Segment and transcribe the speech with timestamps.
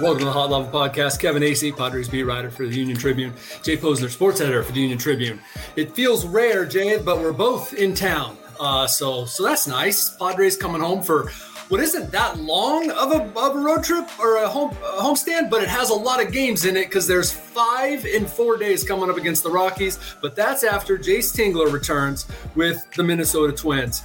[0.00, 1.20] Welcome to the Hot Lava Podcast.
[1.20, 3.34] Kevin Acee, Padres beat writer for the Union Tribune.
[3.62, 5.38] Jay Posner, sports editor for the Union Tribune.
[5.76, 10.16] It feels rare, Jay, but we're both in town, uh, so so that's nice.
[10.16, 11.30] Padres coming home for
[11.68, 15.50] what isn't that long of a, of a road trip or a home a homestand,
[15.50, 18.84] but it has a lot of games in it because there's five in four days
[18.84, 19.98] coming up against the Rockies.
[20.22, 24.02] But that's after Jayce Tingler returns with the Minnesota Twins.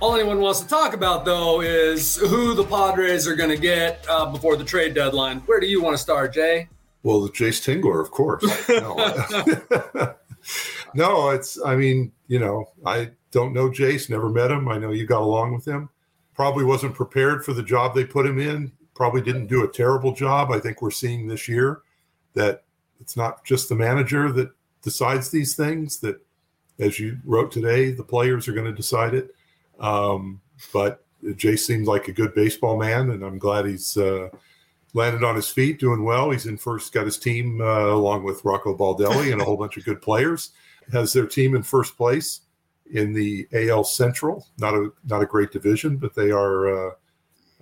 [0.00, 4.06] All anyone wants to talk about, though, is who the Padres are going to get
[4.08, 5.40] uh, before the trade deadline.
[5.40, 6.68] Where do you want to start, Jay?
[7.02, 8.44] Well, the Jayce Tingler, of course.
[8.68, 10.14] No.
[10.94, 14.68] no, it's, I mean, you know, I don't know Jace, never met him.
[14.68, 15.88] I know you got along with him.
[16.32, 18.70] Probably wasn't prepared for the job they put him in.
[18.94, 20.52] Probably didn't do a terrible job.
[20.52, 21.82] I think we're seeing this year
[22.34, 22.62] that
[23.00, 24.50] it's not just the manager that
[24.82, 26.20] decides these things, that
[26.78, 29.34] as you wrote today, the players are going to decide it.
[29.78, 30.40] Um,
[30.72, 31.04] but
[31.36, 34.28] Jay seems like a good baseball man, and I'm glad he's uh,
[34.94, 36.30] landed on his feet, doing well.
[36.30, 39.76] He's in first, got his team uh, along with Rocco Baldelli and a whole bunch
[39.76, 40.50] of good players.
[40.92, 42.42] Has their team in first place
[42.92, 44.46] in the AL Central.
[44.58, 46.90] Not a not a great division, but they are uh,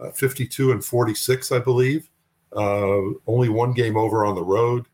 [0.01, 2.09] uh 52 and 46, I believe.
[2.55, 4.87] Uh, only one game over on the road.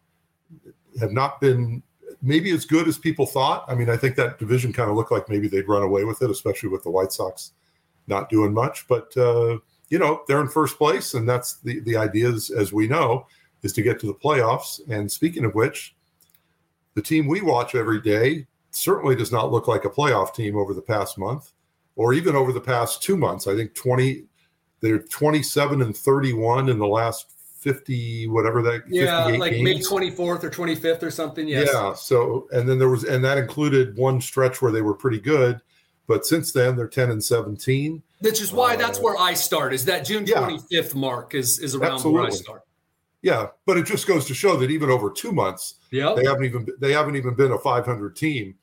[1.01, 1.83] Have not been
[2.23, 3.65] maybe as good as people thought.
[3.69, 6.23] I mean, I think that division kind of looked like maybe they'd run away with
[6.23, 7.53] it, especially with the White Sox
[8.07, 8.87] not doing much.
[8.89, 9.59] But uh,
[9.91, 13.27] you know, they're in first place, and that's the the idea is, as we know,
[13.63, 14.81] is to get to the playoffs.
[14.89, 15.95] And speaking of which,
[16.95, 20.73] the team we watch every day certainly does not look like a playoff team over
[20.73, 21.53] the past month,
[21.97, 23.47] or even over the past two months.
[23.47, 24.25] I think twenty.
[24.81, 27.32] They're 27 and 31 in the last
[27.63, 29.63] 50 whatever that yeah like games.
[29.63, 31.69] may 24th or 25th or something yes.
[31.73, 35.21] yeah so and then there was and that included one stretch where they were pretty
[35.21, 35.61] good
[36.09, 39.73] but since then they're 10 and 17 which is why uh, that's where i start
[39.73, 41.39] is that june 25th yeah, absolutely.
[41.39, 42.21] is is around absolutely.
[42.21, 42.63] where i start
[43.23, 46.45] yeah but it just goes to show that even over two months yeah they haven't
[46.45, 48.57] even they haven't even been a 500 team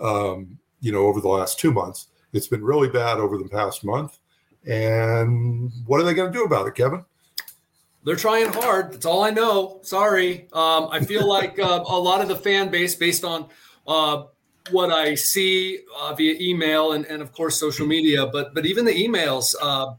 [0.00, 3.84] um you know over the last two months it's been really bad over the past
[3.84, 4.20] month
[4.64, 7.04] and what are they going to do about it kevin
[8.04, 8.92] they're trying hard.
[8.92, 9.80] That's all I know.
[9.82, 10.48] Sorry.
[10.52, 13.48] Um, I feel like uh, a lot of the fan base, based on
[13.86, 14.24] uh,
[14.70, 18.84] what I see uh, via email and, and of course social media, but but even
[18.84, 19.94] the emails uh,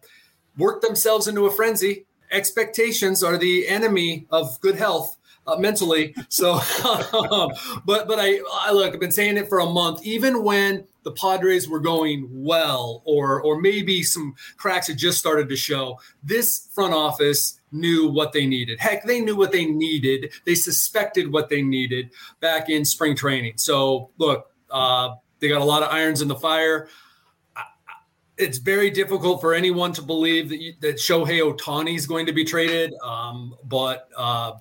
[0.57, 2.05] work themselves into a frenzy.
[2.31, 5.17] Expectations are the enemy of good health.
[5.47, 6.53] Uh, mentally, so,
[7.13, 7.51] um,
[7.85, 8.95] but but I, I look.
[8.95, 10.03] I've been saying it for a month.
[10.03, 15.47] Even when the Padres were going well, or or maybe some cracks had just started
[15.47, 15.99] to show.
[16.23, 18.79] This front office knew what they needed.
[18.79, 20.33] Heck, they knew what they needed.
[20.45, 22.09] They suspected what they needed
[22.41, 23.53] back in spring training.
[23.57, 26.89] So, look, uh, they got a lot of irons in the fire.
[28.37, 32.33] It's very difficult for anyone to believe that, you, that Shohei Ohtani is going to
[32.33, 32.93] be traded.
[33.01, 34.53] Um, but, uh,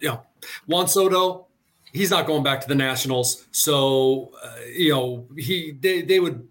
[0.00, 0.22] you know,
[0.66, 1.46] Juan Soto,
[1.92, 3.46] he's not going back to the Nationals.
[3.52, 6.46] So, uh, you know, he they, they would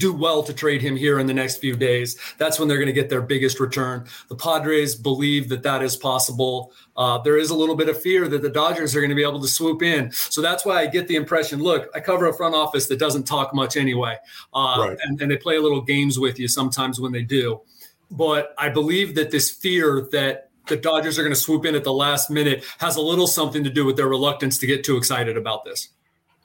[0.00, 2.18] do well to trade him here in the next few days.
[2.38, 4.06] That's when they're going to get their biggest return.
[4.28, 6.72] The Padres believe that that is possible.
[6.96, 9.22] Uh, there is a little bit of fear that the Dodgers are going to be
[9.22, 10.10] able to swoop in.
[10.10, 13.24] So that's why I get the impression look, I cover a front office that doesn't
[13.24, 14.16] talk much anyway.
[14.54, 14.98] Uh, right.
[15.04, 17.60] and, and they play a little games with you sometimes when they do.
[18.10, 21.84] But I believe that this fear that the Dodgers are going to swoop in at
[21.84, 24.96] the last minute has a little something to do with their reluctance to get too
[24.96, 25.88] excited about this.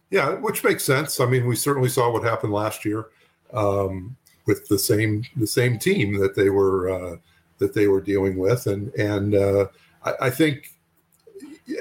[0.09, 1.19] Yeah, which makes sense.
[1.19, 3.07] I mean, we certainly saw what happened last year
[3.53, 4.15] um,
[4.45, 7.17] with the same the same team that they were uh,
[7.57, 9.67] that they were dealing with, and and uh,
[10.03, 10.71] I, I, think.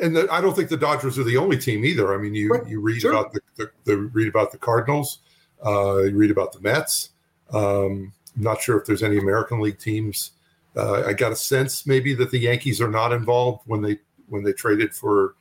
[0.00, 2.14] And the, I don't think the Dodgers are the only team either.
[2.14, 3.12] I mean, you you read sure.
[3.12, 5.18] about the, the, the, read about the Cardinals,
[5.64, 7.10] uh, you read about the Mets.
[7.52, 10.32] Um, I'm not sure if there's any American League teams.
[10.76, 13.98] Uh, I got a sense maybe that the Yankees are not involved when they
[14.28, 15.36] when they traded for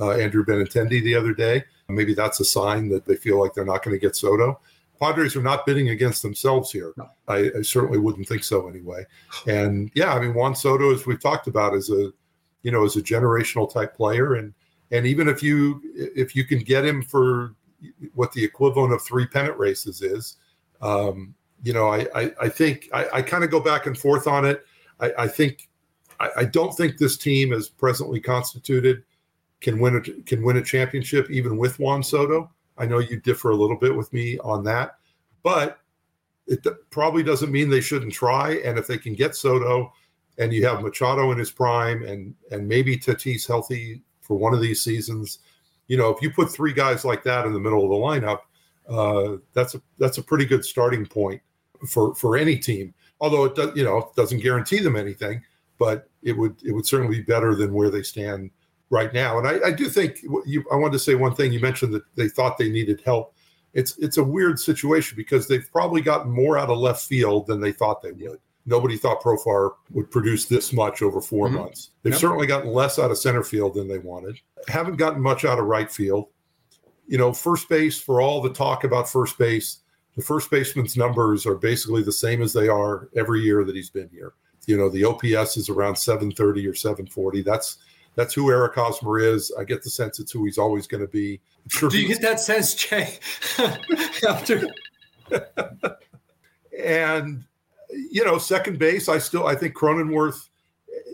[0.00, 1.64] uh, Andrew Benintendi the other day.
[1.88, 4.60] Maybe that's a sign that they feel like they're not going to get Soto.
[5.00, 6.92] Padres are not bidding against themselves here.
[6.96, 7.08] No.
[7.28, 9.06] I, I, certainly wouldn't think so anyway.
[9.46, 12.10] And yeah, I mean Juan Soto, as we've talked about, is a
[12.62, 14.52] you know is a generational type player, and
[14.90, 17.54] and even if you if you can get him for
[18.14, 20.36] what the equivalent of three pennant races is,
[20.82, 24.26] um, you know, I I, I think I, I kind of go back and forth
[24.26, 24.64] on it.
[25.00, 25.68] I, I think
[26.20, 29.04] I, I don't think this team, as presently constituted,
[29.60, 32.50] can win a can win a championship even with Juan Soto.
[32.76, 34.98] I know you differ a little bit with me on that,
[35.42, 35.80] but
[36.46, 38.60] it probably doesn't mean they shouldn't try.
[38.64, 39.92] And if they can get Soto
[40.38, 44.60] and you have Machado in his prime and and maybe Tatis healthy for one of
[44.60, 45.40] these seasons,
[45.88, 48.40] you know, if you put three guys like that in the middle of the lineup,
[48.88, 51.40] uh, that's a that's a pretty good starting point
[51.88, 52.94] for for any team.
[53.20, 55.42] Although it does, you know, doesn't guarantee them anything,
[55.78, 58.50] but it would it would certainly be better than where they stand
[58.90, 59.38] right now.
[59.38, 60.64] And I, I do think you.
[60.72, 61.52] I wanted to say one thing.
[61.52, 63.34] You mentioned that they thought they needed help.
[63.74, 67.60] It's it's a weird situation because they've probably gotten more out of left field than
[67.60, 68.40] they thought they would.
[68.66, 71.56] Nobody thought Profar would produce this much over 4 mm-hmm.
[71.56, 71.90] months.
[72.02, 72.20] They've yep.
[72.20, 74.38] certainly gotten less out of center field than they wanted.
[74.68, 76.26] Haven't gotten much out of right field.
[77.06, 79.78] You know, first base for all the talk about first base,
[80.18, 83.88] the first baseman's numbers are basically the same as they are every year that he's
[83.88, 84.32] been here.
[84.66, 87.42] You know, the OPS is around 730 or 740.
[87.42, 87.78] That's
[88.16, 89.52] that's who Eric Hosmer is.
[89.56, 91.40] I get the sense it's who he's always going to be.
[91.68, 93.20] Sure Do you get that sense, Jay?
[94.28, 94.66] After
[96.76, 97.44] and
[97.88, 100.48] you know, second base, I still I think Cronenworth.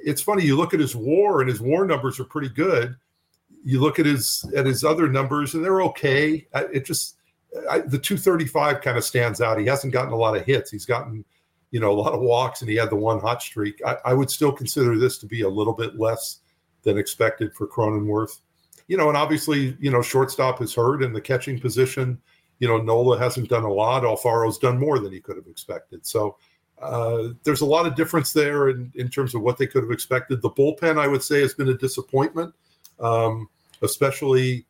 [0.02, 2.96] It's funny you look at his WAR and his WAR numbers are pretty good.
[3.66, 6.46] You look at his at his other numbers and they're okay.
[6.54, 7.16] It just
[7.70, 9.58] I, the 235 kind of stands out.
[9.58, 10.70] He hasn't gotten a lot of hits.
[10.70, 11.24] He's gotten
[11.70, 13.80] you know a lot of walks and he had the one hot streak.
[13.84, 16.40] I, I would still consider this to be a little bit less
[16.82, 18.38] than expected for Cronenworth.
[18.86, 22.20] You know, and obviously you know shortstop is hurt in the catching position.
[22.60, 24.04] You know, Nola hasn't done a lot.
[24.04, 26.06] Alfaro's done more than he could have expected.
[26.06, 26.36] So
[26.80, 29.90] uh, there's a lot of difference there in, in terms of what they could have
[29.92, 30.42] expected.
[30.42, 32.54] The bullpen, I would say, has been a disappointment,
[33.00, 33.48] um,
[33.82, 34.66] especially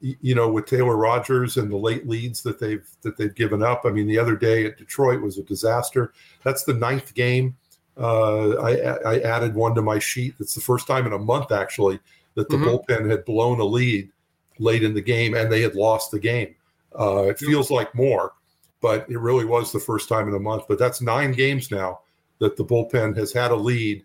[0.00, 3.82] you know with Taylor Rogers and the late leads that they've that they've given up.
[3.84, 6.12] I mean, the other day at Detroit was a disaster.
[6.44, 7.56] That's the ninth game.
[7.98, 8.72] Uh, I,
[9.08, 10.34] I added one to my sheet.
[10.38, 11.98] It's the first time in a month actually
[12.34, 12.92] that the mm-hmm.
[12.92, 14.10] bullpen had blown a lead
[14.58, 16.54] late in the game and they had lost the game.
[16.98, 18.32] Uh, it feels like more
[18.80, 20.64] but it really was the first time in a month.
[20.68, 22.00] But that's nine games now
[22.38, 24.04] that the bullpen has had a lead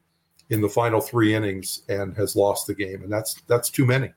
[0.50, 4.12] in the final three innings and has lost the game, and that's that's too many.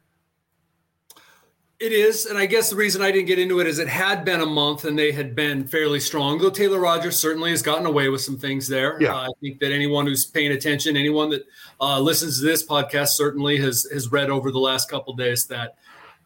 [1.84, 4.24] It is, and I guess the reason I didn't get into it is it had
[4.24, 6.38] been a month and they had been fairly strong.
[6.38, 8.96] Though Taylor Rogers certainly has gotten away with some things there.
[9.02, 9.12] Yeah.
[9.12, 11.42] Uh, I think that anyone who's paying attention, anyone that
[11.82, 15.76] uh, listens to this podcast, certainly has has read over the last couple days that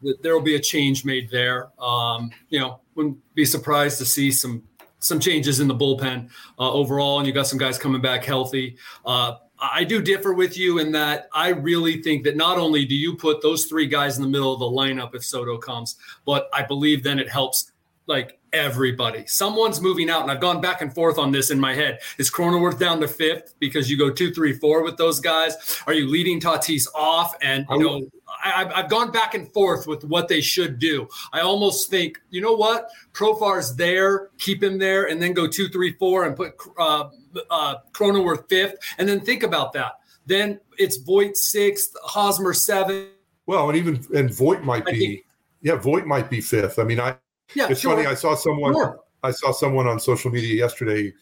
[0.02, 1.70] that there will be a change made there.
[1.82, 4.62] Um, you know, wouldn't be surprised to see some
[5.00, 8.76] some changes in the bullpen uh, overall, and you got some guys coming back healthy.
[9.04, 12.94] Uh, I do differ with you in that I really think that not only do
[12.94, 16.48] you put those three guys in the middle of the lineup if Soto comes, but
[16.52, 17.72] I believe then it helps
[18.06, 19.24] like everybody.
[19.26, 22.00] Someone's moving out, and I've gone back and forth on this in my head.
[22.18, 25.82] Is Cronenworth down to fifth because you go two, three, four with those guys?
[25.86, 27.34] Are you leading Tatis off?
[27.42, 28.08] And you know,
[28.42, 31.08] I, have gone back and forth with what they should do.
[31.32, 35.68] I almost think, you know what, Profar's there, keep him there, and then go two,
[35.68, 37.10] three, four, and put uh,
[37.50, 39.92] uh, Cronenworth fifth, and then think about that.
[40.26, 43.08] Then it's Voit sixth, Hosmer seventh.
[43.46, 45.24] Well, and even and Voit might be, think,
[45.62, 46.78] yeah, Voit might be fifth.
[46.78, 47.16] I mean, I
[47.54, 47.94] yeah, it's sure.
[47.94, 48.06] funny.
[48.06, 49.00] I saw someone, sure.
[49.22, 51.12] I saw someone on social media yesterday,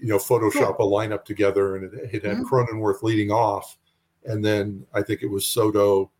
[0.00, 0.76] you know, Photoshop sure.
[0.78, 2.42] a lineup together, and it, it had mm-hmm.
[2.44, 3.76] Cronenworth leading off,
[4.24, 6.10] and then I think it was Soto,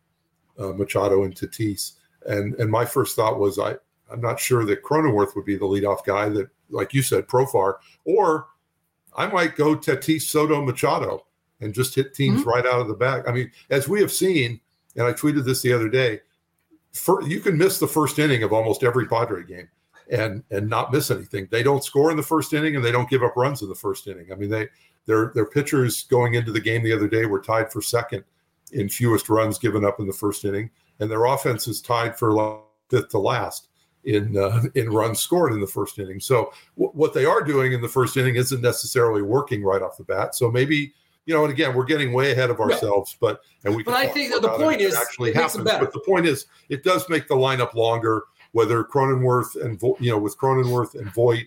[0.59, 1.93] uh, Machado and Tatis.
[2.25, 3.75] And and my first thought was I
[4.11, 7.75] I'm not sure that Cronenworth would be the leadoff guy that like you said Profar
[8.05, 8.47] or
[9.17, 11.25] I might go Tatis Soto Machado
[11.59, 12.49] and just hit teams mm-hmm.
[12.49, 13.27] right out of the back.
[13.27, 14.59] I mean, as we have seen,
[14.95, 16.21] and I tweeted this the other day,
[16.93, 19.69] for, you can miss the first inning of almost every Padre game
[20.09, 21.47] and and not miss anything.
[21.51, 23.75] They don't score in the first inning and they don't give up runs in the
[23.75, 24.31] first inning.
[24.31, 24.67] I mean, they
[25.05, 28.23] their their pitchers going into the game the other day were tied for second
[28.71, 30.69] in fewest runs given up in the first inning,
[30.99, 33.69] and their offense is tied for fifth to last
[34.07, 36.19] in uh, in runs scored in the first inning.
[36.19, 39.97] So w- what they are doing in the first inning isn't necessarily working right off
[39.97, 40.33] the bat.
[40.33, 40.93] So maybe
[41.25, 43.83] you know, and again, we're getting way ahead of ourselves, but and we.
[43.83, 45.65] But I think the point is actually happens.
[45.65, 48.23] But the point is, it does make the lineup longer.
[48.53, 51.43] Whether Cronenworth and you know with Cronenworth and Voit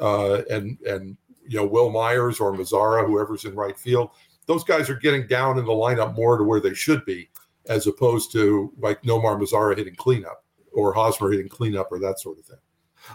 [0.00, 4.10] uh, and and you know Wil Myers or Mazara, whoever's in right field,
[4.46, 7.30] those guys are getting down in the lineup more to where they should be,
[7.68, 12.38] as opposed to like Nomar Mazara hitting cleanup or Hosmer hitting cleanup or that sort
[12.38, 12.58] of thing.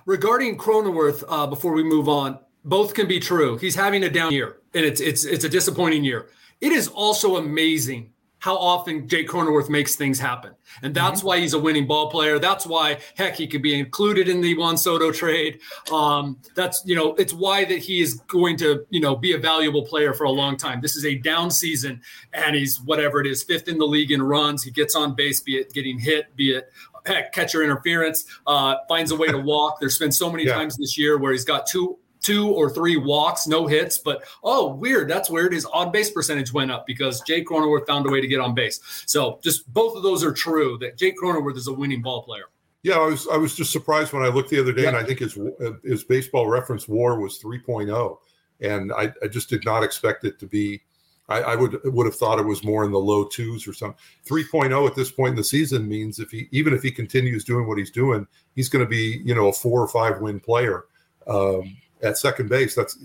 [0.05, 3.57] Regarding Cronenworth, uh, before we move on, both can be true.
[3.57, 6.29] He's having a down year, and it's it's it's a disappointing year.
[6.61, 8.11] It is also amazing
[8.45, 10.53] how often Jake Cronenworth makes things happen.
[10.83, 11.27] And that's mm-hmm.
[11.27, 12.37] why he's a winning ball player.
[12.37, 15.61] That's why, heck, he could be included in the Juan Soto trade.
[15.91, 19.39] Um, that's, you know, it's why that he is going to, you know, be a
[19.39, 20.79] valuable player for a long time.
[20.79, 22.01] This is a down season
[22.33, 24.61] and he's whatever it is, fifth in the league in runs.
[24.61, 26.71] He gets on base, be it getting hit, be it
[27.05, 29.79] catcher interference, uh, finds a way to walk.
[29.79, 30.55] There's been so many yeah.
[30.55, 33.99] times this year where he's got two two or three walks, no hits.
[33.99, 35.09] But oh, weird.
[35.09, 35.53] That's weird.
[35.53, 38.55] His on base percentage went up because Jake Cronenworth found a way to get on
[38.55, 38.79] base.
[39.05, 42.45] So just both of those are true that Jake Cronenworth is a winning ball player.
[42.81, 44.89] Yeah, I was I was just surprised when I looked the other day, yeah.
[44.89, 45.37] and I think his
[45.83, 48.17] his baseball reference WAR was 3.0,
[48.61, 50.83] and I, I just did not expect it to be
[51.27, 53.97] I, I, would would have thought it was more in the low twos or something.
[54.27, 57.67] 3.0 at this point in the season means if he even if he continues doing
[57.67, 60.85] what he's doing, he's going to be you know a four or five win player
[61.27, 62.75] um, at second base.
[62.75, 62.97] That's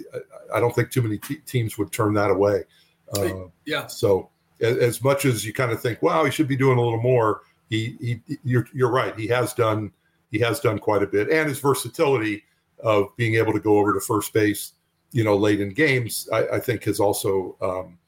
[0.55, 2.65] I don't think too many te- teams would turn that away.
[3.17, 3.87] Uh, yeah.
[3.87, 6.83] So as, as, much as you kind of think, wow, he should be doing a
[6.83, 7.43] little more.
[7.71, 9.19] He, he you're you're right.
[9.19, 9.93] He has done
[10.31, 12.45] he has done quite a bit, and his versatility
[12.83, 14.73] of being able to go over to first base,
[15.13, 17.99] you know, late in games, I, I think has also um,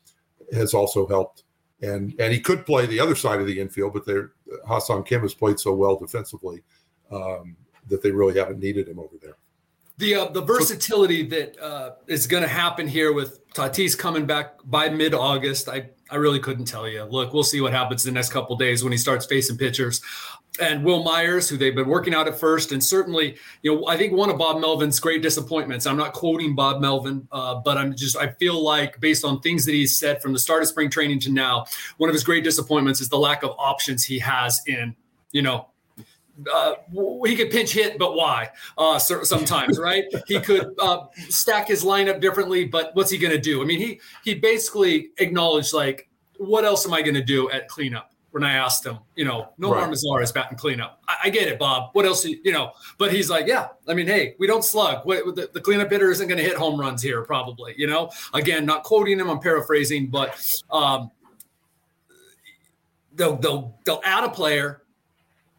[0.52, 1.44] has also helped.
[1.80, 4.32] And and he could play the other side of the infield, but there
[4.66, 6.62] Ha-Seong Kim has played so well defensively
[7.10, 7.56] um,
[7.88, 9.36] that they really haven't needed him over there.
[9.98, 14.54] The uh, the versatility that uh, is going to happen here with Tatis coming back
[14.64, 17.02] by mid August, I I really couldn't tell you.
[17.04, 20.00] Look, we'll see what happens the next couple days when he starts facing pitchers
[20.60, 23.96] and Wil Myers, who they've been working out at first, and certainly, you know, I
[23.96, 25.86] think one of Bob Melvin's great disappointments.
[25.86, 29.64] I'm not quoting Bob Melvin, uh, but I'm just I feel like based on things
[29.64, 31.64] that he's said from the start of spring training to now,
[31.96, 34.94] one of his great disappointments is the lack of options he has in,
[35.32, 35.68] you know.
[36.52, 36.74] Uh,
[37.26, 38.48] he could pinch hit, but why?
[38.76, 40.04] Uh, sometimes, right?
[40.26, 43.62] he could uh, stack his lineup differently, but what's he going to do?
[43.62, 47.68] I mean, he he basically acknowledged like, what else am I going to do at
[47.68, 48.11] cleanup?
[48.32, 49.88] When I asked him, you know, no right.
[49.88, 51.02] Mazar is batting cleanup.
[51.06, 51.90] I, I, get it, Bob.
[51.92, 52.72] What else, you know?
[52.98, 53.68] But he's like, yeah.
[53.86, 55.04] I mean, hey, we don't slug.
[55.04, 57.74] the, the cleanup hitter isn't going to hit home runs here, probably.
[57.76, 59.28] You know, again, not quoting him.
[59.28, 61.10] I'm paraphrasing, but um,
[63.14, 64.82] they'll they'll they'll add a player,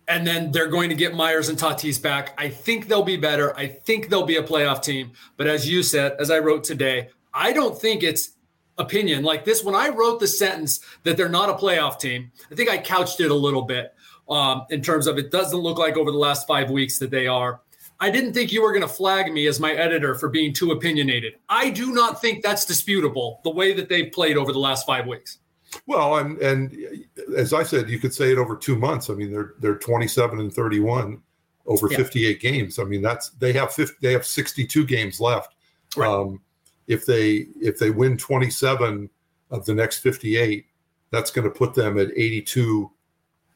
[0.08, 2.34] and then they're going to get Myers and Tatis back.
[2.40, 3.56] I think they'll be better.
[3.56, 5.12] I think they'll be a playoff team.
[5.38, 8.33] But as you said, as I wrote today, I don't think it's
[8.78, 9.24] opinion.
[9.24, 12.70] Like this when i wrote the sentence that they're not a playoff team i think
[12.70, 13.94] i couched it a little bit
[14.30, 17.28] um, in terms of it doesn't look like over the last five weeks that they
[17.28, 17.62] are.
[18.00, 20.72] I didn't think you were going to flag me as my editor for being too
[20.72, 21.36] opinionated.
[21.48, 25.08] I do not think that's disputable the way that they've played over the last five
[25.08, 25.40] weeks.
[25.88, 29.10] Well and and as i said you could say it over two months.
[29.10, 31.20] I mean they're they're 27 and 31
[31.66, 31.98] over yeah.
[31.98, 32.78] 58 games.
[32.78, 35.56] I mean that's they have 50 they have 62 games left.
[35.96, 36.08] Right.
[36.08, 36.42] um,
[36.88, 39.10] if they if they win 27
[39.52, 40.66] of the next 58
[41.12, 42.92] that's going to put them at 82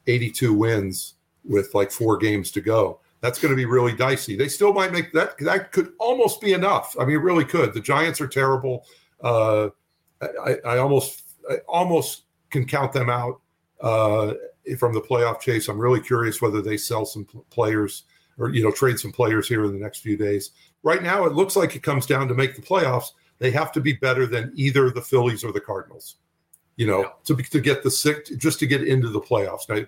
[0.06, 3.00] 82 wins with like four games to go.
[3.20, 4.36] That's going to be really dicey.
[4.36, 6.96] They still might make that that could almost be enough.
[6.98, 7.74] I mean it really could.
[7.74, 8.84] The giants are terrible.
[9.22, 9.70] Uh,
[10.22, 13.40] I, I almost I almost can count them out
[13.80, 14.34] uh,
[14.78, 15.68] from the playoff chase.
[15.68, 18.04] I'm really curious whether they sell some players
[18.38, 20.52] or you know trade some players here in the next few days
[20.82, 23.80] right now it looks like it comes down to make the playoffs they have to
[23.80, 26.16] be better than either the Phillies or the Cardinals.
[26.76, 27.08] You know, yeah.
[27.24, 29.68] to be, to get the six, just to get into the playoffs.
[29.68, 29.84] Now,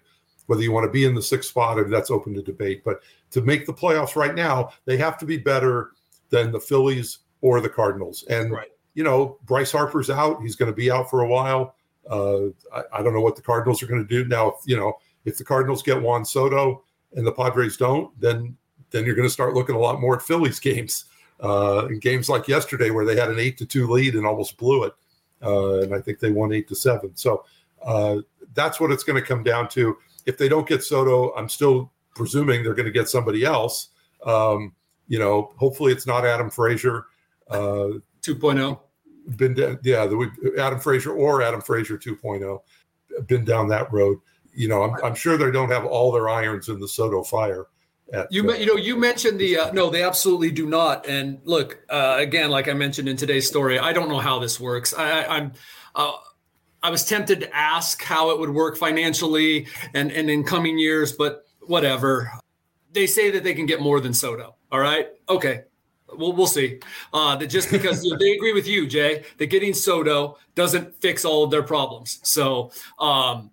[0.46, 2.82] whether you want to be in the sixth spot, or that's open to debate.
[2.84, 5.92] But to make the playoffs right now, they have to be better
[6.30, 8.24] than the Phillies or the Cardinals.
[8.28, 8.68] And right.
[8.94, 11.76] you know, Bryce Harper's out; he's going to be out for a while.
[12.10, 14.48] Uh, I, I, don't know what the Cardinals are going to do now.
[14.48, 16.82] If, you know, if the Cardinals get Juan Soto
[17.14, 18.56] and the Padres don't, then
[18.90, 21.04] then you're going to start looking a lot more at Phillies games
[21.42, 24.56] uh, in games like yesterday where they had an eight to two lead and almost
[24.56, 24.92] blew it.
[25.42, 27.12] Uh, and I think they won eight to seven.
[27.14, 27.44] So
[27.82, 28.18] uh,
[28.54, 29.96] that's what it's going to come down to.
[30.26, 33.88] If they don't get Soto, I'm still presuming they're going to get somebody else.
[34.26, 34.74] Um,
[35.08, 37.06] you know, hopefully it's not Adam Frazier.
[37.48, 38.78] Uh, 2.0.
[39.36, 42.60] Been down, yeah, the, Adam Frazier or Adam Frazier 2.0.
[43.26, 44.18] Been down that road.
[44.60, 47.68] You know, I'm, I'm sure they don't have all their irons in the Soto fire.
[48.12, 51.08] At, you uh, you know you mentioned the uh, no they absolutely do not.
[51.08, 54.60] And look uh, again like I mentioned in today's story I don't know how this
[54.60, 54.92] works.
[54.92, 55.52] I, am
[55.94, 56.12] uh,
[56.82, 61.12] I was tempted to ask how it would work financially and and in coming years
[61.12, 62.30] but whatever.
[62.92, 64.56] They say that they can get more than Soto.
[64.70, 65.08] All right?
[65.30, 65.62] Okay.
[66.12, 66.80] We'll we'll see.
[67.14, 71.44] Uh, that just because they agree with you Jay that getting Soto doesn't fix all
[71.44, 72.20] of their problems.
[72.24, 73.52] So um,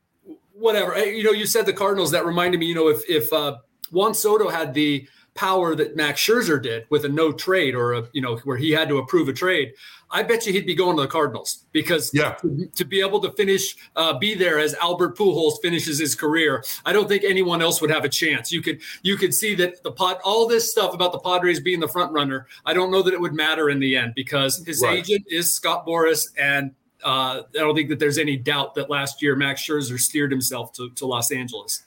[0.57, 3.57] whatever you know you said the Cardinals that reminded me you know if if uh,
[3.91, 8.07] Juan Soto had the power that Max Scherzer did with a no trade or a
[8.11, 9.73] you know where he had to approve a trade.
[10.09, 12.35] I bet you he'd be going to the Cardinals because yeah.
[12.35, 16.63] to, to be able to finish, uh, be there as Albert Pujols finishes his career.
[16.85, 18.51] I don't think anyone else would have a chance.
[18.51, 21.79] You could you could see that the pot all this stuff about the Padres being
[21.79, 22.47] the front runner.
[22.65, 24.99] I don't know that it would matter in the end because his right.
[24.99, 26.73] agent is Scott Boras and.
[27.07, 30.73] Uh, I don't think that there's any doubt that last year Max Scherzer steered himself
[30.73, 31.83] to, to Los Angeles.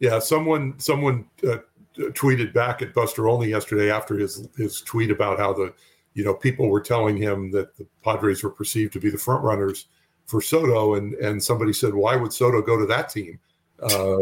[0.00, 1.58] Yeah, someone someone uh,
[1.96, 5.72] tweeted back at Buster Olney yesterday after his his tweet about how the
[6.14, 9.44] you know people were telling him that the Padres were perceived to be the front
[9.44, 9.86] runners
[10.24, 13.38] for Soto, and and somebody said, why would Soto go to that team?
[13.80, 14.18] Uh,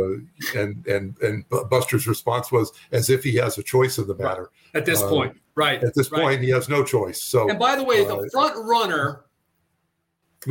[0.55, 4.51] and and and Buster's response was as if he has a choice in the matter.
[4.75, 5.83] At this uh, point, right?
[5.83, 6.21] At this right.
[6.21, 7.23] point, he has no choice.
[7.23, 9.24] So, and by the way, the uh, front runner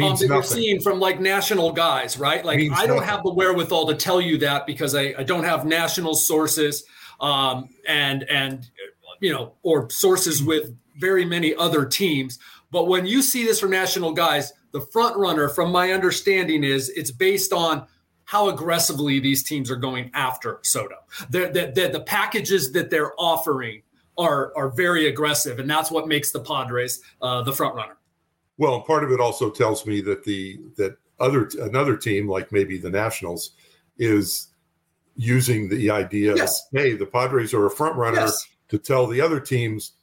[0.02, 2.44] um, that you're seeing from like national guys, right?
[2.44, 3.10] Like I don't nothing.
[3.10, 6.84] have the wherewithal to tell you that because I, I don't have national sources
[7.20, 8.70] um, and and
[9.20, 12.40] you know or sources with very many other teams.
[12.72, 16.90] But when you see this from national guys, the front runner, from my understanding, is
[16.90, 17.86] it's based on
[18.26, 20.96] how aggressively these teams are going after Soto.
[21.30, 23.84] The, the, the, packages that they're offering
[24.18, 27.98] are are very aggressive, and that's what makes the Padres uh, the front runner.
[28.58, 32.78] Well, part of it also tells me that the that other another team, like maybe
[32.78, 33.52] the Nationals,
[33.98, 34.48] is
[35.16, 36.68] using the idea yes.
[36.72, 38.48] hey, the Padres are a front runner yes.
[38.70, 39.94] to tell the other teams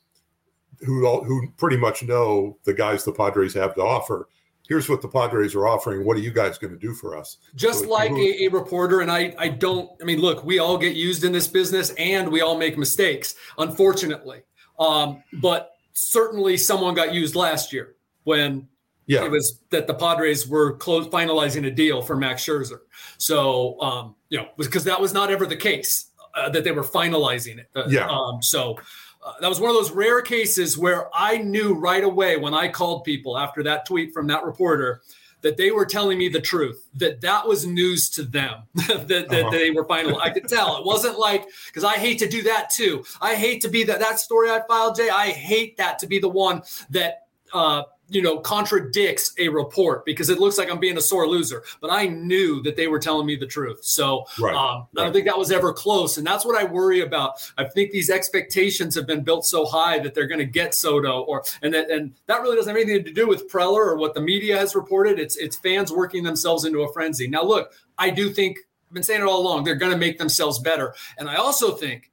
[0.81, 4.29] who all, who pretty much know the guys the Padres have to offer.
[4.69, 6.05] Here's what the Padres are offering.
[6.05, 7.39] What are you guys going to do for us?
[7.57, 9.91] Just so like a, a, reporter, and I, I don't.
[10.01, 13.35] I mean, look, we all get used in this business, and we all make mistakes,
[13.59, 14.43] unfortunately.
[14.79, 18.69] Um, but certainly, someone got used last year when
[19.07, 19.25] yeah.
[19.25, 22.81] it was that the Padres were close finalizing a deal for Max Scherzer.
[23.19, 26.85] So, um, you know, because that was not ever the case uh, that they were
[26.85, 27.69] finalizing it.
[27.75, 28.09] Uh, yeah.
[28.09, 28.79] Um, so
[29.25, 32.69] uh, that was one of those rare cases where I knew right away when I
[32.69, 35.03] called people after that tweet from that reporter
[35.43, 39.33] that they were telling me the truth that that was news to them that, that
[39.33, 39.51] uh-huh.
[39.51, 42.69] they were final i could tell it wasn't like because i hate to do that
[42.69, 46.07] too i hate to be that that story i filed jay i hate that to
[46.07, 50.81] be the one that uh, you know contradicts a report because it looks like I'm
[50.81, 51.63] being a sore loser.
[51.81, 55.03] But I knew that they were telling me the truth, so right, um, right.
[55.03, 56.19] I don't think that was ever close.
[56.19, 57.51] And that's what I worry about.
[57.57, 61.23] I think these expectations have been built so high that they're going to get Soto,
[61.23, 64.15] or and that and that really doesn't have anything to do with Preller or what
[64.15, 65.19] the media has reported.
[65.19, 67.29] It's it's fans working themselves into a frenzy.
[67.29, 69.65] Now, look, I do think I've been saying it all along.
[69.65, 72.11] They're going to make themselves better, and I also think,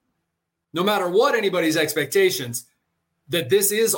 [0.74, 2.68] no matter what anybody's expectations,
[3.30, 3.96] that this is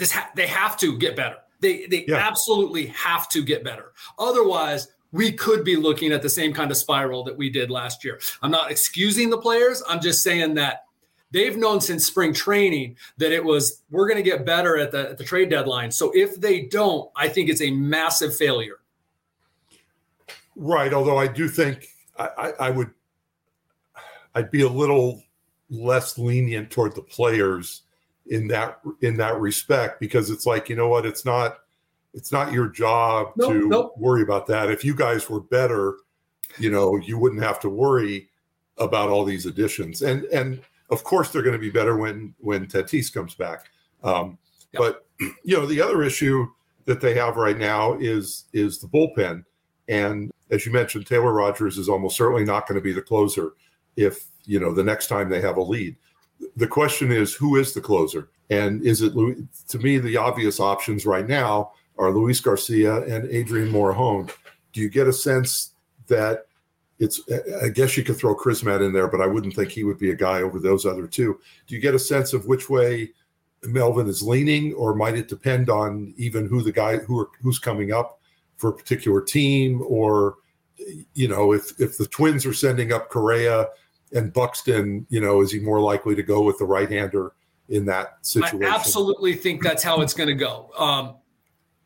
[0.00, 1.36] this ha- they have to get better.
[1.60, 2.16] They they yeah.
[2.16, 3.92] absolutely have to get better.
[4.18, 8.04] Otherwise, we could be looking at the same kind of spiral that we did last
[8.04, 8.18] year.
[8.42, 9.82] I'm not excusing the players.
[9.88, 10.84] I'm just saying that
[11.30, 15.10] they've known since spring training that it was we're going to get better at the,
[15.10, 15.90] at the trade deadline.
[15.90, 18.78] So if they don't, I think it's a massive failure.
[20.56, 20.92] Right.
[20.92, 22.90] Although I do think I, I, I would
[24.34, 25.22] I'd be a little
[25.68, 27.82] less lenient toward the players
[28.30, 31.04] in that in that respect because it's like you know what?
[31.04, 31.58] It's not
[32.14, 33.94] it's not your job nope, to nope.
[33.96, 34.70] worry about that.
[34.70, 35.96] If you guys were better
[36.58, 38.28] you know you wouldn't have to worry
[38.78, 40.02] about all these additions.
[40.02, 43.70] And and of course they're going to be better when when tatis comes back.
[44.02, 44.38] Um,
[44.72, 44.80] yep.
[44.80, 45.06] but
[45.44, 46.46] you know the other issue
[46.86, 49.44] that they have right now is is the bullpen.
[49.88, 53.52] And as you mentioned taylor rogers is almost certainly not going to be the closer
[53.96, 55.96] if you know the next time they have a lead
[56.56, 58.28] the question is who is the closer?
[58.50, 59.12] And is it
[59.68, 64.32] to me the obvious options right now are Luis Garcia and Adrian Morejon.
[64.72, 65.74] Do you get a sense
[66.08, 66.46] that
[66.98, 67.20] it's
[67.62, 70.10] I guess you could throw Crismatt in there, but I wouldn't think he would be
[70.10, 71.38] a guy over those other two.
[71.66, 73.10] Do you get a sense of which way
[73.62, 77.58] Melvin is leaning, or might it depend on even who the guy who are, who's
[77.58, 78.20] coming up
[78.56, 80.36] for a particular team, or
[81.14, 83.68] you know if if the Twins are sending up Correa
[84.12, 87.32] and Buxton, you know, is he more likely to go with the right hander
[87.68, 88.64] in that situation?
[88.64, 90.70] I absolutely think that's how it's going to go.
[90.76, 91.14] Um,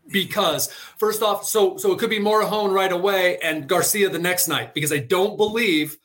[0.08, 4.48] because first off, so so it could be Morejon right away and Garcia the next
[4.48, 5.98] night because I don't believe,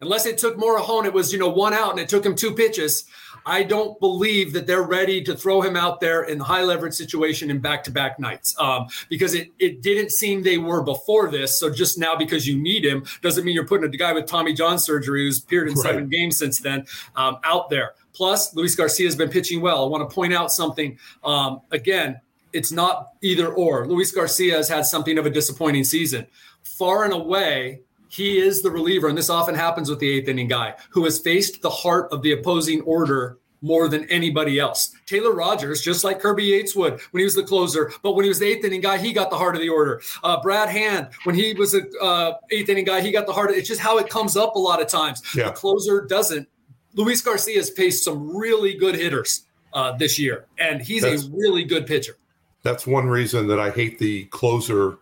[0.00, 2.54] unless it took Morejon, it was you know one out and it took him two
[2.54, 3.04] pitches.
[3.46, 6.94] I don't believe that they're ready to throw him out there in the high leverage
[6.94, 11.30] situation in back to back nights um, because it, it didn't seem they were before
[11.30, 11.58] this.
[11.58, 14.52] So just now because you need him doesn't mean you're putting a guy with Tommy
[14.52, 15.82] John surgery who's appeared in right.
[15.82, 16.84] seven games since then
[17.16, 17.94] um, out there.
[18.12, 19.84] Plus, Luis Garcia has been pitching well.
[19.84, 22.20] I want to point out something um, again.
[22.52, 23.86] It's not either or.
[23.86, 26.26] Luis Garcia has had something of a disappointing season.
[26.64, 30.48] Far and away, he is the reliever, and this often happens with the eighth inning
[30.48, 34.94] guy who has faced the heart of the opposing order more than anybody else.
[35.06, 38.28] Taylor Rogers, just like Kirby Yates would when he was the closer, but when he
[38.28, 40.02] was the eighth inning guy, he got the heart of the order.
[40.24, 43.50] Uh, Brad Hand, when he was a uh, eighth inning guy, he got the heart.
[43.50, 45.22] Of, it's just how it comes up a lot of times.
[45.34, 45.46] Yeah.
[45.46, 46.48] The closer doesn't.
[46.94, 51.30] Luis Garcia has faced some really good hitters uh, this year, and he's that's, a
[51.30, 52.16] really good pitcher.
[52.64, 54.98] That's one reason that I hate the closer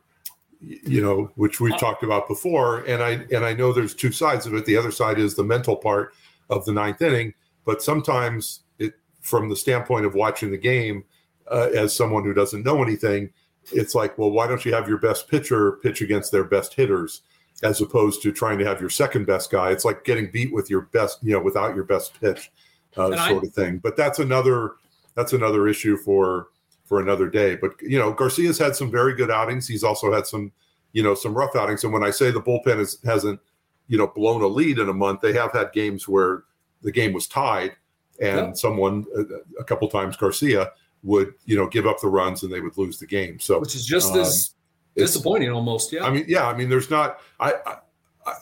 [0.60, 2.80] you know, which we've talked about before.
[2.80, 4.64] And I and I know there's two sides of it.
[4.64, 6.14] The other side is the mental part
[6.50, 11.04] of the ninth inning, but sometimes it, from the standpoint of watching the game,
[11.50, 13.30] uh, as someone who doesn't know anything,
[13.72, 17.22] it's like, well, why don't you have your best pitcher pitch against their best hitters,
[17.62, 19.70] as opposed to trying to have your second best guy?
[19.70, 22.50] It's like getting beat with your best, you know, without your best pitch,
[22.96, 23.78] uh, sort I, of thing.
[23.78, 24.72] But that's another
[25.14, 26.48] that's another issue for
[26.88, 27.54] for another day.
[27.54, 29.68] But you know, Garcia's had some very good outings.
[29.68, 30.50] He's also had some,
[30.92, 31.84] you know, some rough outings.
[31.84, 33.38] And when I say the bullpen is, hasn't,
[33.86, 36.44] you know, blown a lead in a month, they have had games where
[36.82, 37.72] the game was tied,
[38.20, 38.52] and yeah.
[38.54, 40.70] someone a, a, couple times Garcia
[41.02, 43.38] would, you know, give up the runs and they would lose the game.
[43.38, 44.54] So which is just um, as
[44.96, 45.92] disappointing almost.
[45.92, 46.04] Yeah.
[46.04, 46.46] I mean, yeah.
[46.48, 47.20] I mean, there's not.
[47.38, 47.76] I, I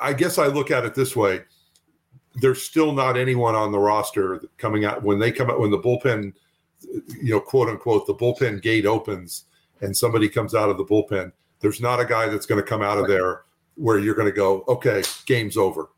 [0.00, 1.42] I guess I look at it this way.
[2.36, 5.78] There's still not anyone on the roster coming out when they come out when the
[5.78, 6.32] bullpen
[6.82, 9.44] you know, quote unquote, the bullpen gate opens
[9.80, 12.82] and somebody comes out of the bullpen, there's not a guy that's going to come
[12.82, 13.42] out of there
[13.76, 15.90] where you're going to go, okay, game's over.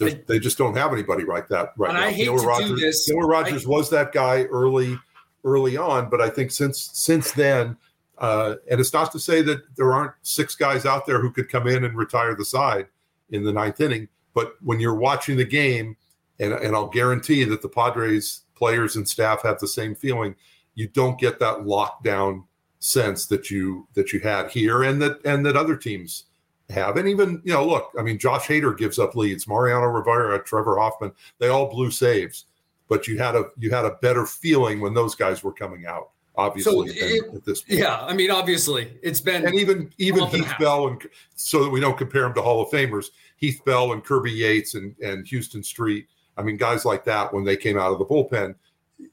[0.00, 2.00] I, they just don't have anybody like that right now.
[2.00, 3.08] I hate to Rogers, do this.
[3.08, 4.98] Noah Rogers I, was that guy early,
[5.44, 7.76] early on, but I think since since then,
[8.18, 11.48] uh, and it's not to say that there aren't six guys out there who could
[11.48, 12.86] come in and retire the side
[13.30, 14.08] in the ninth inning.
[14.34, 15.96] But when you're watching the game,
[16.38, 20.34] and, and I'll guarantee that the Padres players and staff have the same feeling.
[20.74, 22.44] You don't get that lockdown
[22.80, 26.24] sense that you that you had here and that and that other teams
[26.70, 26.96] have.
[26.96, 30.78] And even, you know, look, I mean, Josh Hader gives up leads, Mariano Rivera, Trevor
[30.78, 32.44] Hoffman, they all blew saves.
[32.88, 36.10] But you had a you had a better feeling when those guys were coming out
[36.38, 37.80] obviously so it, at this point.
[37.80, 41.02] Yeah, I mean, obviously it's been and even even Heath Bell and
[41.34, 44.74] so that we don't compare them to Hall of Famers, Heath Bell and Kirby Yates
[44.74, 46.06] and and Houston Street
[46.38, 48.54] I mean, guys like that, when they came out of the bullpen,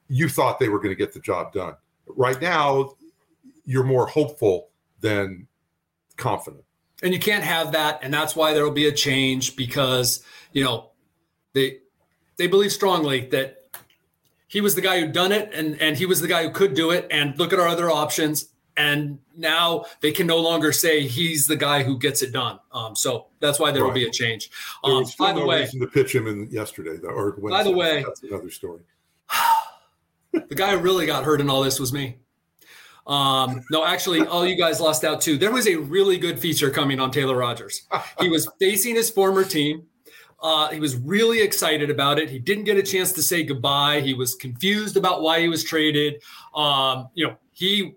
[0.07, 1.75] you thought they were going to get the job done.
[2.07, 2.95] Right now,
[3.65, 4.69] you're more hopeful
[5.01, 5.47] than
[6.17, 6.63] confident.
[7.03, 7.99] And you can't have that.
[8.03, 10.91] And that's why there will be a change because, you know,
[11.53, 11.79] they
[12.37, 13.65] they believe strongly that
[14.47, 16.73] he was the guy who done it and, and he was the guy who could
[16.73, 17.07] do it.
[17.09, 21.55] And look at our other options and now they can no longer say he's the
[21.55, 22.59] guy who gets it done.
[22.71, 23.87] Um, so that's why there right.
[23.87, 24.51] will be a change.
[24.83, 27.49] Um, by the no way, reason to pitch him in yesterday, though, or Wednesday.
[27.49, 28.81] by the way, that's another story.
[30.31, 32.17] the guy who really got hurt in all this was me.
[33.07, 35.37] Um, no, actually, all you guys lost out too.
[35.37, 37.83] There was a really good feature coming on Taylor Rogers.
[38.19, 39.83] He was facing his former team.
[40.41, 42.29] Uh, he was really excited about it.
[42.29, 44.01] He didn't get a chance to say goodbye.
[44.01, 46.21] He was confused about why he was traded.
[46.53, 47.95] Um, you know, he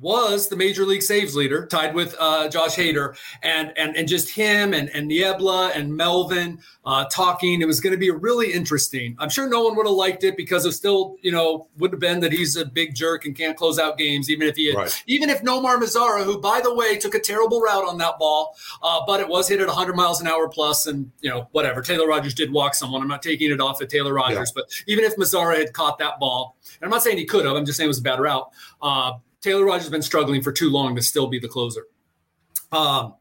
[0.00, 4.30] was the major league saves leader, tied with uh, Josh Hader, and and and just
[4.30, 7.60] him and and Niebla and Melvin uh, talking.
[7.60, 9.16] It was going to be really interesting.
[9.18, 12.00] I'm sure no one would have liked it because it still, you know, would have
[12.00, 14.76] been that he's a big jerk and can't close out games, even if he had,
[14.76, 15.04] right.
[15.06, 18.56] even if Nomar Mazara, who by the way took a terrible route on that ball,
[18.82, 21.82] uh, but it was hit at 100 miles an hour plus, and you know whatever.
[21.82, 23.02] Taylor Rogers did walk someone.
[23.02, 24.62] I'm not taking it off at Taylor Rogers, yeah.
[24.62, 27.56] but even if Mazara had caught that ball, and I'm not saying he could have,
[27.56, 28.50] I'm just saying it was a bad route.
[29.40, 31.86] Taylor Rogers has been struggling for too long to still be the closer.
[32.72, 33.14] Um,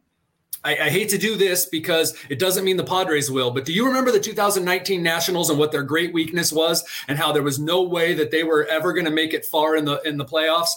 [0.63, 3.71] I, I, hate to do this because it doesn't mean the Padres will, but do
[3.71, 7.59] you remember the 2019 Nationals and what their great weakness was and how there was
[7.59, 10.25] no way that they were ever going to make it far in the in the
[10.25, 10.71] playoffs?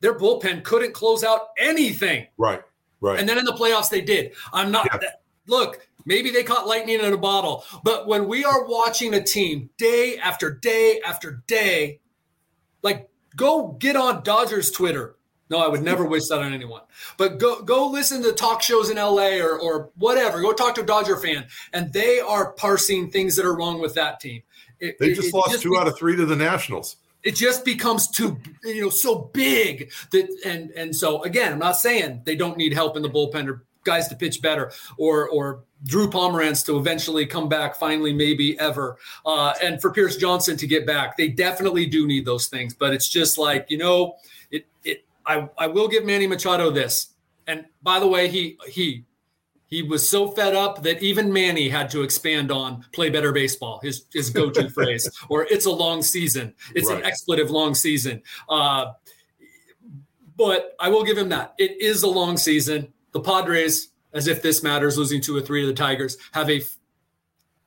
[0.00, 2.26] Their bullpen couldn't close out anything.
[2.36, 2.62] Right.
[3.00, 3.20] Right.
[3.20, 4.32] And then in the playoffs they did.
[4.52, 5.10] I'm not yeah.
[5.46, 9.70] look, maybe they caught lightning in a bottle, but when we are watching a team
[9.76, 12.00] day after day after day,
[12.82, 15.16] like Go get on Dodgers Twitter.
[15.52, 16.80] No, I would never wish that on anyone.
[17.18, 20.40] But go go listen to talk shows in LA or or whatever.
[20.40, 23.94] Go talk to a Dodger fan, and they are parsing things that are wrong with
[23.94, 24.42] that team.
[24.80, 26.96] It, they just it, lost just two be- out of three to the Nationals.
[27.22, 31.76] It just becomes too you know so big that and and so again, I'm not
[31.76, 35.64] saying they don't need help in the bullpen or guys to pitch better or or
[35.84, 40.66] Drew Pomeranz to eventually come back, finally, maybe ever, uh, and for Pierce Johnson to
[40.66, 41.16] get back.
[41.16, 44.16] They definitely do need those things, but it's just like you know,
[44.50, 44.66] it.
[44.84, 45.04] It.
[45.26, 47.14] I I will give Manny Machado this,
[47.46, 49.04] and by the way, he he
[49.66, 53.80] he was so fed up that even Manny had to expand on "play better baseball,"
[53.82, 56.98] his his go-to phrase, or "it's a long season." It's right.
[56.98, 58.22] an expletive long season.
[58.48, 58.92] Uh,
[60.36, 61.54] but I will give him that.
[61.58, 62.92] It is a long season.
[63.12, 66.62] The Padres as if this matters, losing two or three of the Tigers, have a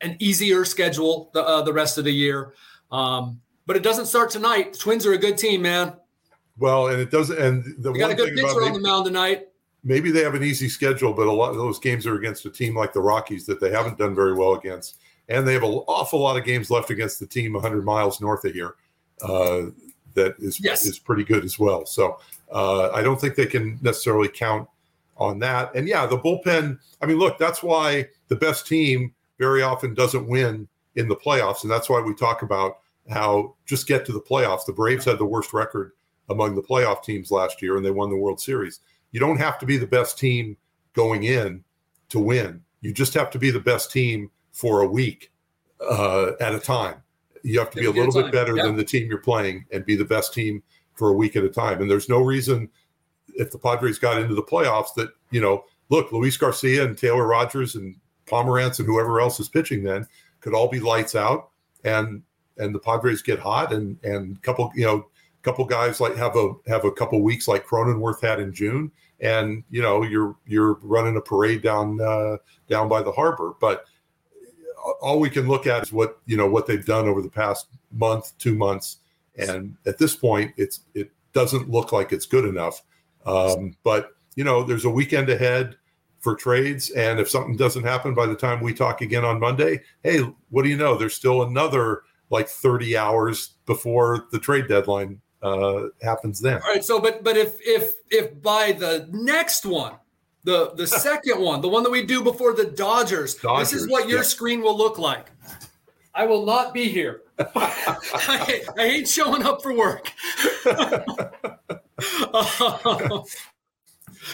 [0.02, 2.54] an easier schedule the uh, the rest of the year.
[2.92, 4.74] Um, but it doesn't start tonight.
[4.74, 5.94] The Twins are a good team, man.
[6.58, 7.38] Well, and it doesn't.
[7.38, 9.48] And the got a good pitcher on the mound tonight.
[9.84, 12.50] Maybe they have an easy schedule, but a lot of those games are against a
[12.50, 14.98] team like the Rockies that they haven't done very well against,
[15.30, 18.46] and they have an awful lot of games left against the team 100 miles north
[18.46, 18.76] of here.
[19.22, 19.66] Uh,
[20.16, 20.86] that is yes.
[20.86, 21.86] is pretty good as well.
[21.86, 22.20] So
[22.52, 24.68] uh, I don't think they can necessarily count
[25.18, 25.74] on that.
[25.76, 30.28] And yeah, the bullpen, I mean, look, that's why the best team very often doesn't
[30.28, 31.64] win in the playoffs.
[31.64, 34.66] And that's why we talk about how just get to the playoffs.
[34.66, 35.92] The Braves had the worst record
[36.30, 38.80] among the playoff teams last year and they won the World Series.
[39.12, 40.58] You don't have to be the best team
[40.94, 41.64] going in
[42.10, 42.62] to win.
[42.82, 45.32] You just have to be the best team for a week
[45.80, 47.02] uh, at a time.
[47.44, 48.64] You have to be a little bit better yeah.
[48.64, 50.64] than the team you're playing and be the best team
[50.96, 51.82] for a week at a time.
[51.82, 52.70] And there's no reason
[53.36, 57.28] if the Padres got into the playoffs that, you know, look, Luis Garcia and Taylor
[57.28, 57.96] Rogers and
[58.26, 60.08] Pomeranz and whoever else is pitching then
[60.42, 61.50] could all be lights out
[61.84, 62.24] and
[62.58, 65.08] and the Padres get hot and and couple, you know,
[65.44, 69.64] couple guys like have a have a couple weeks like Cronenworth had in June and
[69.70, 73.54] you know you're you're running a parade down uh, down by the harbor.
[73.60, 73.86] But
[75.02, 77.68] all we can look at is what you know what they've done over the past
[77.92, 78.98] month two months.
[79.38, 82.82] And at this point it's it doesn't look like it's good enough
[83.26, 85.76] um, but you know there's a weekend ahead
[86.20, 89.80] for trades and if something doesn't happen by the time we talk again on monday
[90.04, 95.22] hey what do you know there's still another like 30 hours before the trade deadline
[95.46, 96.56] uh, happens then.
[96.56, 96.84] All right.
[96.84, 99.94] So, but but if if if by the next one,
[100.44, 103.90] the the second one, the one that we do before the Dodgers, Dodgers this is
[103.90, 105.32] what your screen will look like.
[106.14, 107.22] I will not be here.
[107.40, 110.12] I, I, ain't showing up for work.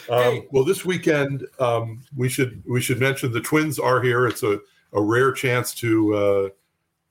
[0.10, 4.28] um, well, this weekend um, we should we should mention the Twins are here.
[4.28, 4.60] It's a,
[4.94, 6.50] a rare chance to uh,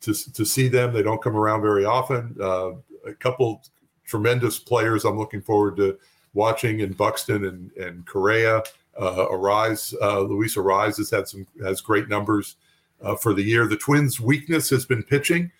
[0.00, 0.92] to to see them.
[0.92, 2.36] They don't come around very often.
[2.40, 2.72] Uh,
[3.06, 3.62] a couple
[4.04, 5.98] tremendous players I'm looking forward to
[6.34, 8.62] watching in Buxton and, and Correa.
[8.98, 12.56] Uh, Arraez, uh, Luis Arraez has had some has great numbers
[13.02, 13.66] uh, for the year.
[13.66, 15.50] The Twins' weakness has been pitching,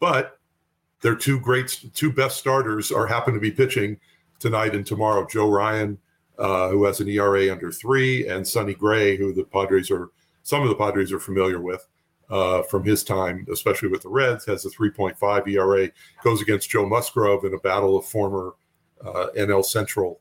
[0.00, 0.38] but
[1.00, 3.98] their two great, two best starters are happen to be pitching
[4.40, 5.26] tonight and tomorrow.
[5.26, 5.98] Joe Ryan,
[6.38, 10.10] uh, who has an ERA under three, and Sonny Gray, who the Padres are
[10.42, 11.86] some of the Padres are familiar with
[12.30, 15.90] uh, from his time, especially with the Reds, has a 3.5 ERA,
[16.24, 18.54] goes against Joe Musgrove in a battle of former
[19.04, 20.20] uh, NL Central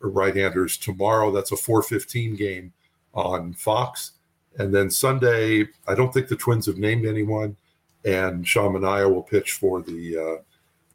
[0.00, 1.30] right-handers tomorrow.
[1.30, 2.72] That's a 4:15 game
[3.14, 4.12] on Fox,
[4.58, 5.68] and then Sunday.
[5.86, 7.56] I don't think the Twins have named anyone,
[8.04, 10.42] and Sean Manaea will pitch for the uh,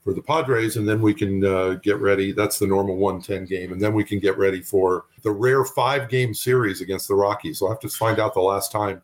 [0.04, 2.32] for the Padres, and then we can uh, get ready.
[2.32, 6.10] That's the normal 110 game, and then we can get ready for the rare five
[6.10, 7.62] game series against the Rockies.
[7.62, 9.02] I'll have to find out the last time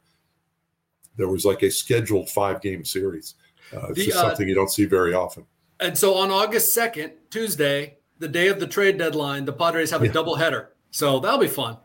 [1.16, 3.36] there was like a scheduled five game series.
[3.76, 5.46] Uh, it's the, just uh, something uh, you don't see very often.
[5.80, 10.02] And so on August 2nd, Tuesday, the day of the trade deadline, the Padres have
[10.02, 10.12] a yeah.
[10.12, 10.74] double header.
[10.90, 11.78] So that'll be fun.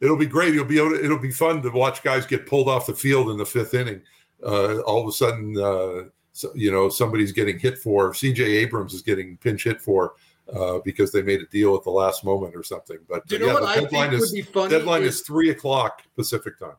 [0.00, 0.54] It'll be great.
[0.54, 3.30] It'll be able to, it'll be fun to watch guys get pulled off the field
[3.30, 4.02] in the fifth inning.
[4.42, 8.12] Uh, all of a sudden, uh, so, you know, somebody's getting hit for.
[8.12, 10.12] CJ Abrams is getting pinch hit for
[10.54, 12.98] uh, because they made a deal at the last moment or something.
[13.08, 16.76] But you know yeah, what the deadline is deadline is, is three o'clock Pacific time.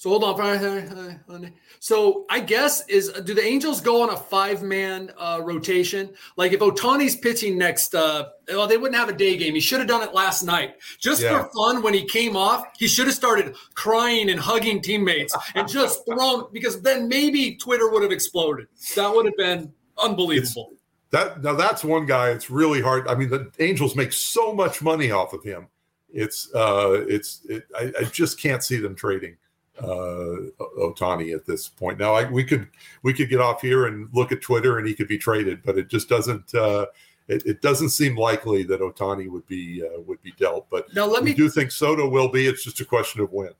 [0.00, 1.52] So hold on.
[1.78, 6.14] So I guess is do the Angels go on a five man uh, rotation?
[6.38, 9.54] Like if Ohtani's pitching next, uh, well, they wouldn't have a day game.
[9.54, 11.42] He should have done it last night just yeah.
[11.42, 11.82] for fun.
[11.82, 16.46] When he came off, he should have started crying and hugging teammates and just thrown
[16.50, 18.68] because then maybe Twitter would have exploded.
[18.96, 19.70] That would have been
[20.02, 20.70] unbelievable.
[20.72, 22.30] It's, that now that's one guy.
[22.30, 23.06] It's really hard.
[23.06, 25.68] I mean, the Angels make so much money off of him.
[26.10, 29.36] It's uh, it's it, I, I just can't see them trading
[29.82, 31.98] uh, Ohtani at this point.
[31.98, 32.68] Now, I, we could
[33.02, 35.78] we could get off here and look at Twitter, and he could be traded, but
[35.78, 36.54] it just doesn't.
[36.54, 36.86] Uh,
[37.28, 40.68] it, it, doesn't seem likely that Ohtani would be uh, would be dealt.
[40.70, 42.46] But now, let me do think Soto will be.
[42.46, 43.50] It's just a question of when.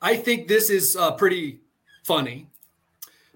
[0.00, 1.60] I think this is uh, pretty
[2.04, 2.48] funny.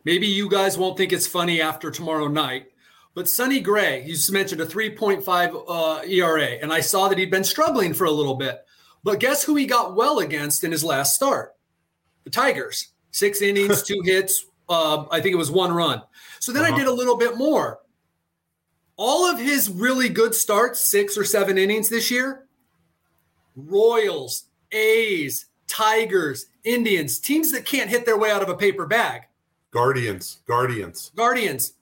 [0.04, 2.68] Maybe you guys won't think it's funny after tomorrow night.
[3.16, 7.30] But Sonny Gray, you just mentioned a 3.5 uh, ERA, and I saw that he'd
[7.30, 8.62] been struggling for a little bit.
[9.02, 11.55] But guess who he got well against in his last start?
[12.26, 12.88] The Tigers.
[13.12, 14.44] Six innings, two hits.
[14.68, 16.02] Uh, I think it was one run.
[16.40, 16.74] So then uh-huh.
[16.74, 17.78] I did a little bit more.
[18.98, 22.46] All of his really good starts, six or seven innings this year,
[23.54, 29.22] Royals, A's, Tigers, Indians, teams that can't hit their way out of a paper bag.
[29.70, 31.74] Guardians, Guardians, Guardians,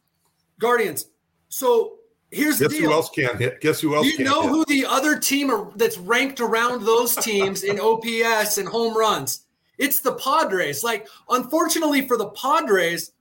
[0.58, 1.06] Guardians.
[1.48, 1.98] So
[2.30, 2.88] here's Guess the deal.
[2.88, 3.60] who else can't hit?
[3.60, 4.06] Guess who else?
[4.06, 4.50] You know hit?
[4.50, 9.43] who the other team that's ranked around those teams in OPS and home runs?
[9.78, 10.84] It's the Padres.
[10.84, 13.12] Like, unfortunately for the Padres,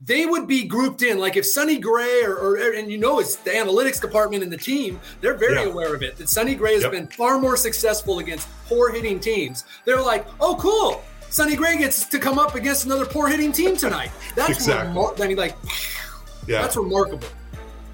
[0.00, 1.18] they would be grouped in.
[1.18, 4.56] Like if Sonny Gray or, or and you know it's the analytics department and the
[4.56, 5.70] team, they're very yeah.
[5.70, 6.16] aware of it.
[6.16, 6.92] That Sonny Gray has yep.
[6.92, 9.64] been far more successful against poor hitting teams.
[9.84, 11.02] They're like, oh, cool.
[11.28, 14.10] Sonny Gray gets to come up against another poor hitting team tonight.
[14.34, 14.94] That's exactly.
[14.94, 15.56] Remar- I mean, like,
[16.48, 17.28] yeah, that's remarkable.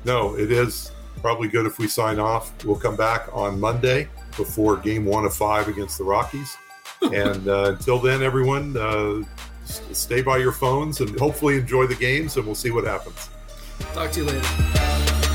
[0.05, 2.52] No, it is probably good if we sign off.
[2.64, 6.57] We'll come back on Monday before Game One of Five against the Rockies
[7.03, 9.23] and uh, until then, everyone, uh,
[9.65, 13.31] stay by your phones and hopefully enjoy the games, and we'll see what happens.
[13.95, 15.26] Talk to you later.